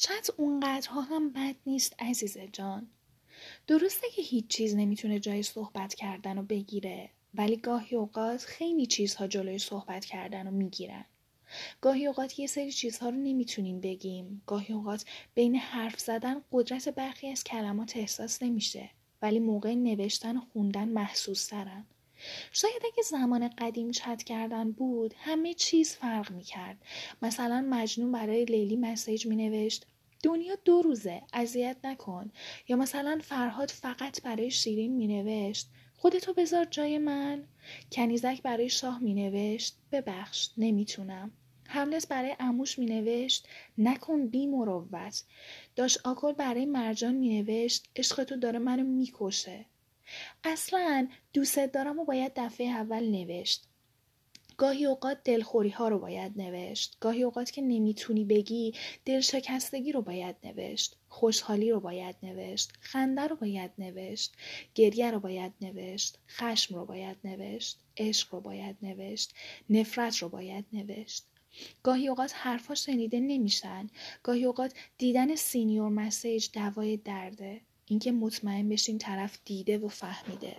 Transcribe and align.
چت 0.00 0.30
اونقدرها 0.36 1.00
هم 1.00 1.32
بد 1.32 1.54
نیست 1.66 1.94
عزیز 1.98 2.38
جان. 2.38 2.90
درسته 3.66 4.06
که 4.10 4.22
هیچ 4.22 4.46
چیز 4.46 4.76
نمی‌تونه 4.76 5.18
جای 5.18 5.42
صحبت 5.42 5.94
کردن 5.94 6.38
و 6.38 6.42
بگیره 6.42 7.10
ولی 7.34 7.56
گاهی 7.56 7.96
اوقات 7.96 8.40
خیلی 8.40 8.86
چیزها 8.86 9.26
جلوی 9.26 9.58
صحبت 9.58 10.04
کردن 10.04 10.46
و 10.46 10.50
می‌گیرن. 10.50 11.04
گاهی 11.80 12.06
اوقات 12.06 12.38
یه 12.38 12.46
سری 12.46 12.72
چیزها 12.72 13.08
رو 13.08 13.16
نمی‌تونیم 13.16 13.80
بگیم. 13.80 14.42
گاهی 14.46 14.74
اوقات 14.74 15.04
بین 15.34 15.56
حرف 15.56 16.00
زدن 16.00 16.42
قدرت 16.52 16.88
برخی 16.88 17.28
از 17.28 17.44
کلمات 17.44 17.96
احساس 17.96 18.42
نمیشه 18.42 18.90
ولی 19.22 19.38
موقع 19.38 19.74
نوشتن 19.74 20.36
و 20.36 20.40
خوندن 20.52 20.88
محسوس 20.88 21.46
ترن 21.46 21.86
شاید 22.52 22.82
اگه 22.84 23.02
زمان 23.02 23.48
قدیم 23.48 23.90
چت 23.90 24.22
کردن 24.22 24.70
بود 24.70 25.14
همه 25.18 25.54
چیز 25.54 25.94
فرق 25.94 26.30
می‌کرد. 26.30 26.84
مثلا 27.22 27.66
مجنون 27.70 28.12
برای 28.12 28.44
لیلی 28.44 28.76
مسیج 28.76 29.26
مینوشت 29.26 29.86
دنیا 30.22 30.54
دو 30.64 30.82
روزه 30.82 31.22
اذیت 31.32 31.76
نکن. 31.84 32.32
یا 32.68 32.76
مثلا 32.76 33.20
فرهاد 33.22 33.70
فقط 33.70 34.22
برای 34.22 34.50
شیرین 34.50 34.92
مینوشت 34.92 35.68
خودتو 35.96 36.32
بذار 36.32 36.64
جای 36.64 36.98
من. 36.98 37.44
کنیزک 37.92 38.42
برای 38.42 38.68
شاه 38.68 39.02
مینوشت 39.02 39.76
ببخش 39.92 40.50
نمی‌تونم. 40.56 41.32
هملت 41.68 42.08
برای 42.08 42.36
اموش 42.40 42.78
مینوشت 42.78 43.48
نکن 43.78 44.26
بی 44.26 44.46
مروت. 44.46 45.24
داشت 45.76 46.06
آکل 46.06 46.32
برای 46.32 46.66
مرجان 46.66 47.14
مینوشت 47.14 47.88
عشق 47.96 48.24
تو 48.24 48.36
داره 48.36 48.58
منو 48.58 48.82
می‌کشه. 48.82 49.64
اصلا 50.44 51.08
دوست 51.32 51.58
دارم 51.58 51.98
و 51.98 52.04
باید 52.04 52.32
دفعه 52.36 52.66
اول 52.66 53.04
نوشت. 53.08 53.64
گاهی 54.60 54.86
اوقات 54.86 55.18
دلخوری 55.24 55.70
ها 55.70 55.88
رو 55.88 55.98
باید 55.98 56.32
نوشت. 56.36 56.96
گاهی 57.00 57.22
اوقات 57.22 57.50
که 57.50 57.62
نمی‌تونی 57.62 58.24
بگی 58.24 58.74
دل 59.04 59.20
شکستگی 59.20 59.92
رو 59.92 60.02
باید 60.02 60.36
نوشت. 60.44 60.96
خوشحالی 61.08 61.70
رو 61.70 61.80
باید 61.80 62.16
نوشت. 62.22 62.72
خنده 62.80 63.22
رو 63.22 63.36
باید 63.36 63.70
نوشت. 63.78 64.34
گریه 64.74 65.10
رو 65.10 65.20
باید 65.20 65.52
نوشت. 65.60 66.18
خشم 66.28 66.74
رو 66.74 66.86
باید 66.86 67.16
نوشت. 67.24 67.78
عشق 67.96 68.34
رو 68.34 68.40
باید 68.40 68.76
نوشت. 68.82 69.34
نفرت 69.70 70.16
رو 70.16 70.28
باید 70.28 70.64
نوشت. 70.72 71.26
گاهی 71.82 72.08
اوقات 72.08 72.32
حرفا 72.36 72.74
شنیده 72.74 73.20
نمیشن. 73.20 73.90
گاهی 74.22 74.44
اوقات 74.44 74.74
دیدن 74.98 75.34
سینیور 75.34 75.88
مسیج 75.88 76.48
دوای 76.52 76.96
درده. 76.96 77.60
اینکه 77.90 78.12
مطمئن 78.12 78.68
بشیم 78.68 78.98
طرف 78.98 79.38
دیده 79.44 79.78
و 79.78 79.88
فهمیده. 79.88 80.56